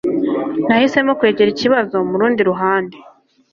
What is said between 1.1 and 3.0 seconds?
kwegera ikibazo murundi ruhande.